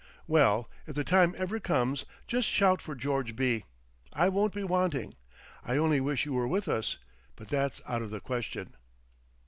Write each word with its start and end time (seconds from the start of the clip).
"Well, 0.25 0.67
if 0.87 0.95
the 0.95 1.03
time 1.03 1.35
ever 1.37 1.59
comes, 1.59 2.05
just 2.25 2.47
shout 2.47 2.81
for 2.81 2.95
George 2.95 3.35
B. 3.35 3.65
I 4.11 4.29
won't 4.29 4.51
be 4.51 4.63
wanting.... 4.63 5.13
I 5.63 5.77
only 5.77 6.01
wish 6.01 6.25
you 6.25 6.33
were 6.33 6.47
with 6.47 6.67
us; 6.67 6.97
but 7.35 7.49
that's 7.49 7.83
out 7.85 8.01
of 8.01 8.09
the 8.09 8.19
question." 8.19 8.73